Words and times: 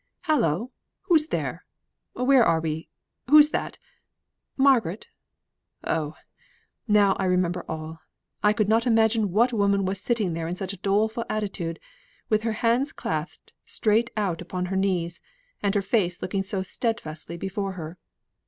"Hallo! 0.21 0.71
Who's 1.01 1.27
there! 1.27 1.63
Where 2.13 2.43
are 2.43 2.59
we? 2.59 2.89
Who's 3.29 3.49
that, 3.51 3.77
Margaret? 4.57 5.05
Oh, 5.83 6.15
now 6.87 7.13
I 7.19 7.25
remember 7.25 7.63
all. 7.69 8.01
I 8.41 8.51
could 8.51 8.67
not 8.67 8.87
imagine 8.87 9.31
what 9.31 9.53
woman 9.53 9.85
was 9.85 10.01
sitting 10.01 10.33
there 10.33 10.47
in 10.47 10.55
such 10.55 10.73
a 10.73 10.77
doleful 10.77 11.23
attitude, 11.29 11.79
with 12.29 12.41
her 12.41 12.53
hands 12.65 12.91
clasped 12.91 13.53
straight 13.67 14.09
out 14.17 14.41
upon 14.41 14.65
her 14.73 14.75
knees, 14.75 15.21
and 15.61 15.75
her 15.75 15.83
face 15.83 16.19
looking 16.19 16.41
so 16.41 16.63
steadfastly 16.63 17.37
before 17.37 17.73
her. 17.73 17.99